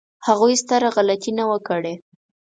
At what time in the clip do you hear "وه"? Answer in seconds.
1.49-1.59